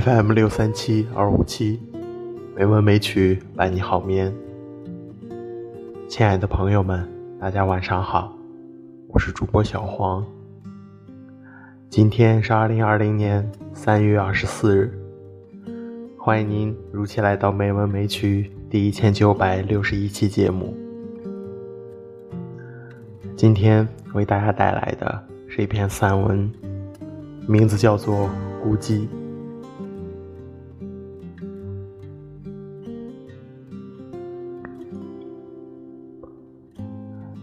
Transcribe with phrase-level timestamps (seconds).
[0.00, 1.80] FM 六三七二五七，
[2.54, 4.30] 美文美曲伴你好眠。
[6.06, 7.08] 亲爱的朋友们，
[7.40, 8.36] 大家晚上好，
[9.08, 10.22] 我是主播小黄。
[11.88, 14.92] 今天是二零二零年三月二十四日，
[16.18, 20.76] 欢迎您如期来到美文美曲第一千九百六十一期节目。
[23.34, 26.52] 今天为大家带来的是一篇散文，
[27.48, 28.14] 名字叫做
[28.62, 28.98] 《孤寂》。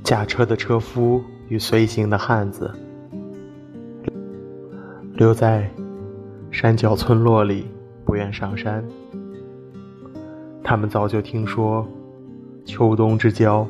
[0.04, 2.70] 驾车的车夫与随行的汉子，
[5.14, 5.70] 留在
[6.52, 7.66] 山脚村落里，
[8.04, 8.84] 不愿上山。
[10.62, 11.88] 他们早就听说，
[12.66, 13.66] 秋冬之交，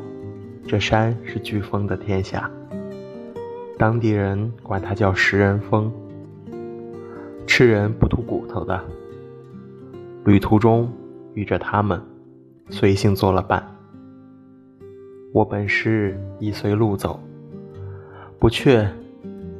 [0.67, 2.49] 这山是飓风的天下。
[3.77, 5.91] 当地人管它叫食人峰，
[7.45, 8.83] 吃人不吐骨头的。
[10.25, 10.91] 旅途中
[11.35, 12.01] 遇着他们，
[12.69, 13.72] 随行做了伴。
[15.33, 17.19] 我本是一随路走，
[18.37, 18.87] 不却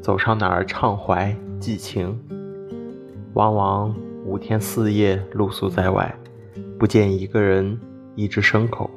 [0.02, 2.16] 走上哪儿畅怀寄情。
[3.34, 6.16] 往往五天四夜露宿在外，
[6.78, 7.76] 不见一个人，
[8.14, 8.88] 一只牲口，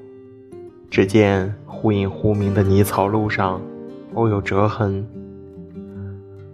[0.91, 3.59] 只见忽隐忽明的泥草路上，
[4.13, 5.03] 偶有折痕，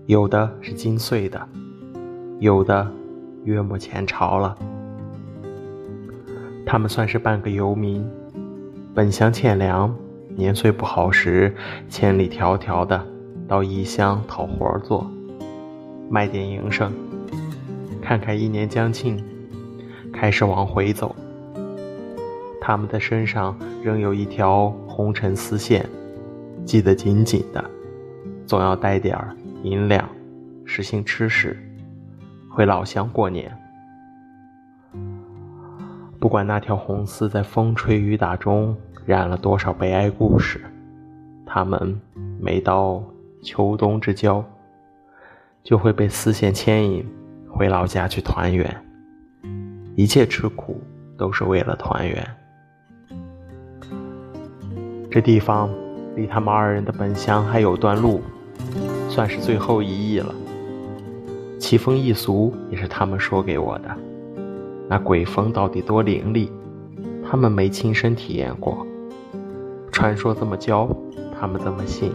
[0.07, 1.49] 有的是金碎的，
[2.39, 2.89] 有的
[3.43, 4.57] 约莫前朝了。
[6.65, 8.09] 他们算是半个游民，
[8.95, 9.93] 本乡欠粮。
[10.35, 11.55] 年岁不好时，
[11.89, 13.07] 千里迢迢的
[13.47, 15.09] 到异乡讨活做，
[16.09, 16.91] 卖点营生。
[18.01, 19.23] 看看一年将尽，
[20.13, 21.15] 开始往回走。
[22.61, 25.87] 他们的身上仍有一条红尘丝线，
[26.65, 27.63] 系得紧紧的，
[28.47, 30.09] 总要带点儿银两，
[30.65, 31.57] 实行吃食，
[32.51, 33.55] 回老乡过年。
[36.19, 38.75] 不管那条红丝在风吹雨打中。
[39.05, 40.61] 染了多少悲哀故事？
[41.45, 42.01] 他们
[42.41, 43.03] 每到
[43.43, 44.45] 秋冬之交，
[45.65, 47.05] 就会被丝线牵引
[47.51, 48.75] 回老家去团圆。
[49.97, 50.81] 一切吃苦
[51.19, 52.27] 都是为了团圆。
[55.11, 55.69] 这地方
[56.15, 58.21] 离他们二人的本乡还有段路，
[59.09, 60.33] 算是最后一役了。
[61.59, 63.97] 奇风异俗也是他们说给我的。
[64.89, 66.53] 那鬼风到底多凌厉？
[67.29, 68.87] 他们没亲身体验过。
[69.93, 70.89] 传说这么教，
[71.39, 72.11] 他们怎么信？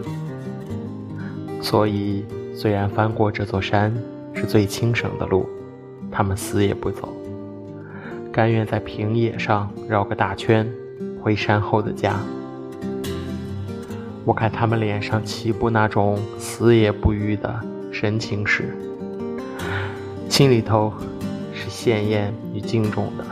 [1.62, 2.24] 所以，
[2.54, 3.94] 虽然翻过这座山
[4.34, 5.48] 是最轻省的路，
[6.10, 7.08] 他们死也不走，
[8.32, 10.68] 甘愿在平野上绕个大圈，
[11.22, 12.18] 回山后的家。
[14.24, 17.60] 我看他们脸上起步那种死也不渝的
[17.90, 18.76] 神情时，
[20.28, 20.92] 心里头
[21.54, 23.24] 是羡艳与敬重的。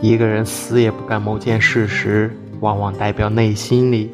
[0.00, 4.10] 一个人死也不干某件事时，往往代表内心里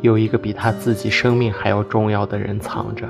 [0.00, 3.08] 有一个比他自己生命还要重要的人藏着，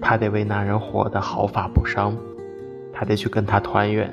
[0.00, 2.16] 他得为那人活得毫发不伤，
[2.92, 4.12] 他得去跟他团圆。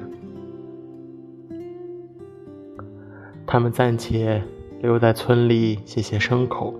[3.47, 4.41] 他们暂且
[4.81, 6.73] 留在村里歇歇牲口，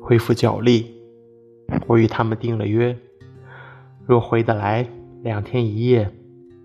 [0.00, 0.94] 恢复脚力。
[1.86, 2.96] 我与他们定了约，
[4.06, 4.86] 若回得来
[5.22, 6.10] 两天一夜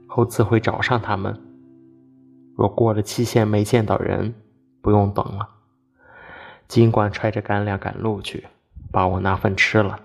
[0.07, 1.33] 后，自会找上他们；
[2.55, 4.33] 若过了期限没见到人，
[4.89, 5.47] 不用等了，
[6.67, 8.47] 尽管揣着干粮赶路去，
[8.91, 9.99] 把我那份吃了。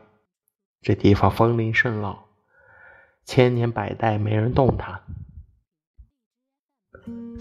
[0.83, 2.25] 这地方风林甚老，
[3.25, 5.01] 千年百代没人动它。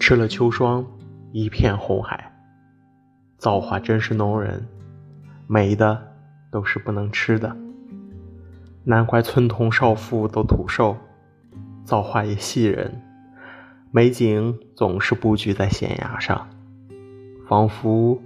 [0.00, 0.86] 吃了秋霜，
[1.32, 2.32] 一片红海。
[3.36, 4.66] 造化真是弄人，
[5.46, 6.14] 美的
[6.50, 7.54] 都是不能吃的。
[8.84, 10.96] 难怪村童少妇都土瘦，
[11.84, 13.02] 造化也戏人，
[13.90, 16.48] 美景总是布局在悬崖上。
[17.46, 18.18] 仿佛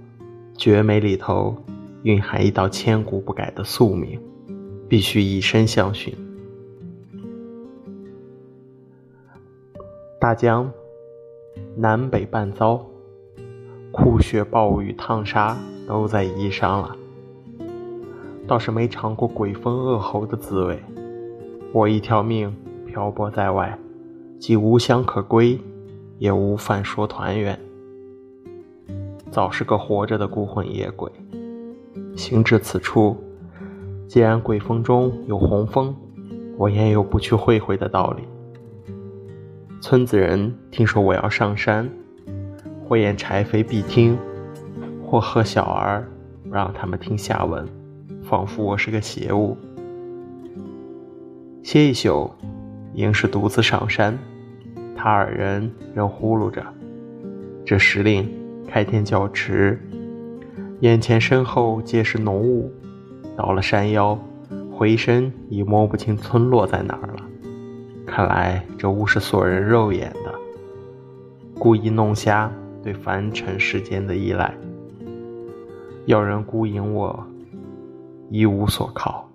[0.55, 1.55] 绝美里头
[2.03, 4.19] 蕴含一道千古不改的宿命，
[4.87, 6.17] 必须以身相许。
[10.19, 10.71] 大江
[11.75, 12.85] 南北半遭，
[13.91, 15.57] 酷雪暴雨烫沙
[15.87, 16.95] 都在衣裳了。
[18.47, 20.81] 倒是没尝过鬼风恶猴的滋味。
[21.71, 22.55] 我一条命
[22.87, 23.77] 漂泊在外，
[24.39, 25.59] 既无乡可归，
[26.17, 27.59] 也无饭说团圆，
[29.31, 31.11] 早是个活着的孤魂野鬼。
[32.15, 33.15] 行至此处，
[34.07, 35.95] 既然鬼风中有红枫，
[36.57, 38.23] 我也有不去会会的道理。
[39.81, 41.89] 村子人听说我要上山，
[42.83, 44.17] 或言柴扉必听，
[45.05, 46.05] 或喝小儿，
[46.51, 47.65] 让他们听下文。
[48.21, 49.57] 仿佛我是个邪物。
[51.63, 52.29] 歇一宿，
[52.93, 54.17] 应是独自上山。
[54.95, 56.61] 他二人仍呼噜着。
[57.65, 58.29] 这时令
[58.69, 59.81] 开天较迟，
[60.81, 62.71] 眼前身后皆是浓雾。
[63.35, 64.15] 到了山腰，
[64.71, 67.25] 回身已摸不清村落在哪儿了。
[68.05, 70.35] 看来这雾是锁人肉眼的，
[71.55, 72.51] 故意弄瞎
[72.83, 74.53] 对凡尘世间的依赖，
[76.05, 77.25] 要人孤影我。
[78.29, 79.27] 一无所靠，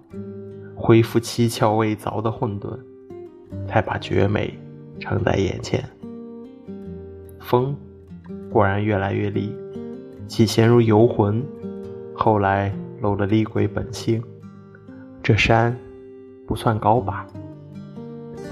[0.76, 2.78] 恢复七窍未凿的混沌，
[3.66, 4.56] 才把绝美
[5.00, 5.82] 呈在眼前。
[7.40, 7.76] 风
[8.54, 9.52] 果然越来越厉，
[10.28, 11.42] 起先如游魂，
[12.14, 14.22] 后来露了厉鬼本性。
[15.20, 15.76] 这山
[16.46, 17.26] 不算高吧？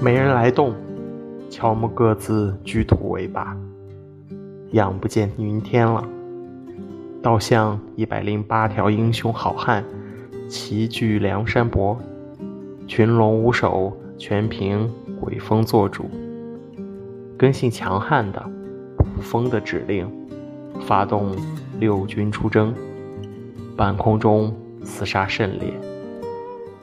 [0.00, 0.74] 没人来动，
[1.48, 3.56] 乔木各自居土为霸。
[4.72, 6.04] 仰不见云天了，
[7.22, 9.84] 倒像一百零八条英雄好汉。
[10.48, 11.96] 齐聚梁山泊，
[12.88, 16.10] 群龙无首，全凭鬼风做主。
[17.38, 18.44] 根性强悍的，
[19.20, 20.10] 风的指令，
[20.86, 21.36] 发动
[21.78, 22.74] 六军出征。
[23.76, 24.54] 半空中
[24.84, 25.72] 厮杀甚烈。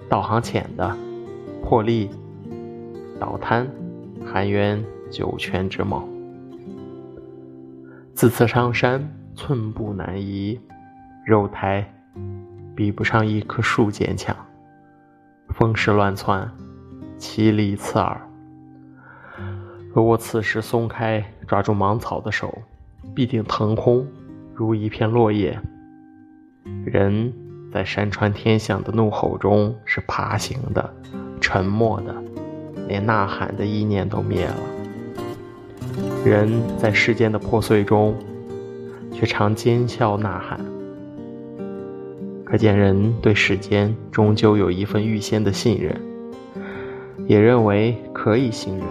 [0.09, 0.97] 导航浅的，
[1.63, 2.09] 破例
[3.19, 3.67] 倒滩，
[4.25, 6.07] 含冤九泉之梦。
[8.13, 10.59] 自此上山，寸步难移，
[11.25, 11.87] 肉胎。
[12.75, 14.33] 比不上一棵树坚强，
[15.49, 16.49] 风势乱窜，
[17.17, 18.28] 凄厉刺耳。
[19.93, 22.61] 若我此时松开抓住芒草的手，
[23.15, 24.05] 必定腾空
[24.53, 25.59] 如一片落叶。
[26.85, 27.33] 人
[27.73, 30.93] 在山川天象的怒吼中是爬行的、
[31.41, 32.15] 沉默的，
[32.87, 34.55] 连呐喊的意念都灭了。
[36.23, 38.15] 人在世间的破碎中，
[39.11, 40.59] 却常奸笑呐喊。
[42.45, 45.99] 可见人对世间终究有一份预先的信任，
[47.27, 48.85] 也认为可以信任，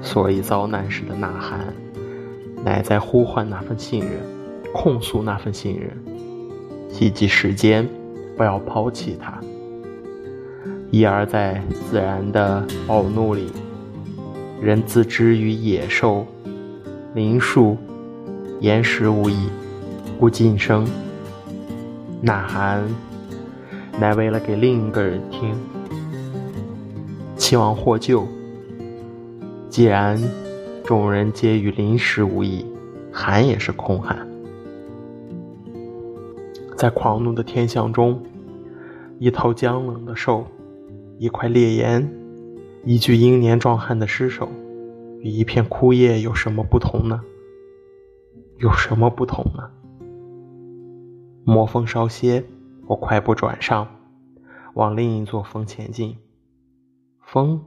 [0.00, 1.60] 所以遭难时的呐喊，
[2.64, 4.12] 乃在呼唤那份信任，
[4.72, 5.90] 控诉那份信任，
[6.88, 7.86] 希冀时间
[8.36, 9.38] 不要抛弃它。
[10.90, 13.52] 一而在自然的暴怒里，
[14.62, 16.26] 人自知与野兽、
[17.14, 17.76] 林树、
[18.60, 19.48] 岩石无异，
[20.18, 20.86] 故晋升。
[22.22, 22.82] 呐喊，
[24.00, 25.54] 乃为了给另一个人听，
[27.36, 28.26] 期望获救。
[29.78, 30.20] 既然
[30.82, 32.66] 众人皆与临时无异，
[33.12, 34.28] 寒也是空寒。
[36.76, 38.20] 在狂怒的天象中，
[39.20, 40.44] 一头僵冷的兽，
[41.16, 42.12] 一块烈焰，
[42.82, 44.48] 一具英年壮汉的尸首，
[45.20, 47.20] 与一片枯叶有什么不同呢？
[48.56, 49.70] 有什么不同呢？
[51.44, 52.42] 魔风稍歇，
[52.88, 53.86] 我快步转上，
[54.74, 56.16] 往另一座峰前进。
[57.20, 57.62] 风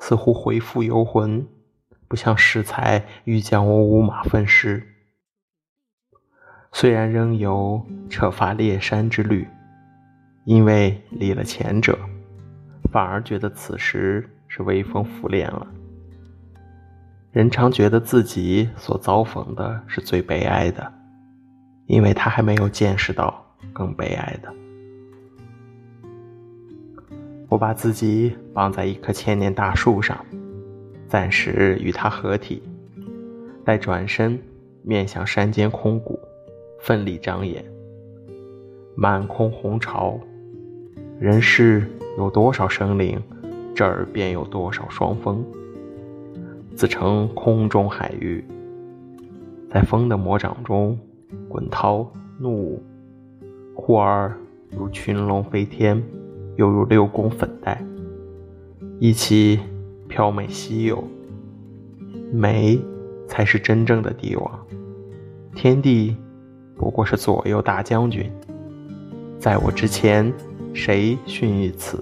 [0.00, 1.46] 似乎回复游魂，
[2.14, 4.80] 不像适才欲将我五马分尸。
[6.70, 9.48] 虽然仍有扯发猎山之旅，
[10.44, 11.98] 因为离了前者，
[12.92, 15.66] 反而觉得此时是微风拂脸了。
[17.32, 20.92] 人常觉得自己所遭逢的是最悲哀的。
[21.86, 24.54] 因为他还没有见识到更悲哀的。
[27.48, 30.24] 我把自己绑在一棵千年大树上，
[31.08, 32.62] 暂时与他合体，
[33.64, 34.38] 待转身
[34.82, 36.18] 面向山间空谷，
[36.80, 37.64] 奋力张眼。
[38.96, 40.18] 满空红潮，
[41.18, 43.22] 人世有多少生灵，
[43.74, 45.44] 这儿便有多少双峰，
[46.74, 48.44] 自称空中海域，
[49.68, 50.98] 在风的魔掌中。
[51.48, 52.08] 滚涛
[52.38, 52.82] 怒舞，
[53.74, 54.36] 忽而
[54.70, 56.00] 如群龙飞天，
[56.56, 57.84] 又如六宫粉黛，
[59.00, 59.58] 一起
[60.14, 61.02] 飘美稀有。
[62.32, 62.80] 美
[63.26, 64.66] 才是真正的帝王，
[65.56, 66.16] 天地
[66.76, 68.30] 不过是左右大将军。
[69.40, 70.32] 在我之前，
[70.72, 71.98] 谁逊于此？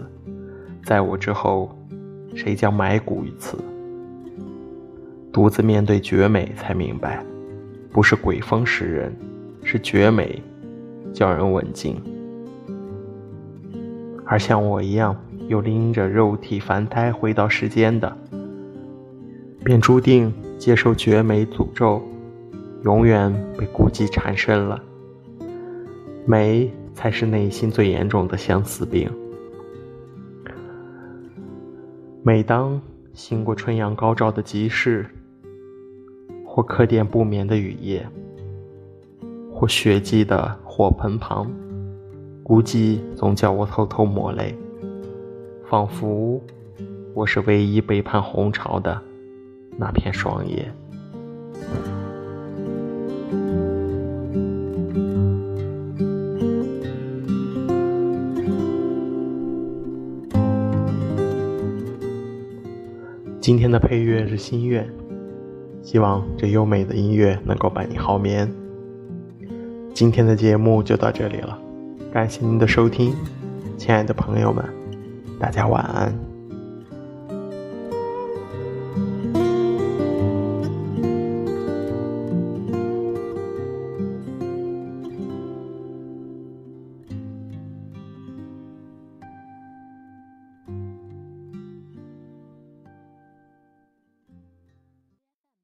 [0.84, 1.74] 在我之后，
[2.34, 3.56] 谁将埋骨于此？
[5.32, 7.24] 独自面对绝美，才明白，
[7.90, 9.16] 不是鬼风识人。
[9.64, 10.42] 是绝美，
[11.14, 11.96] 叫人闻惊。
[14.26, 15.16] 而像我一样
[15.52, 18.16] 又拎着肉体凡胎回到世间的，
[19.62, 22.00] 便注定接受绝美诅咒，
[22.84, 24.82] 永远被孤寂缠身了。
[26.24, 29.10] 美才是内心最严重的相思病。
[32.22, 32.80] 每当
[33.12, 35.04] 行过春阳高照的集市，
[36.46, 38.08] 或客店不眠的雨夜，
[39.52, 41.52] 或雪季的火盆旁，
[42.42, 44.56] 孤寂总叫我偷偷抹泪，
[45.72, 46.38] 仿佛
[47.14, 49.00] 我是唯一背叛红潮的
[49.78, 50.70] 那片霜叶。
[63.40, 64.86] 今天的配乐是心愿，
[65.80, 68.46] 希望这优美的音乐能够伴你好眠。
[69.94, 71.58] 今天的节目就到这里了，
[72.12, 73.14] 感谢您的收听，
[73.78, 74.62] 亲爱的朋友们，
[75.42, 76.31] 大家晚安。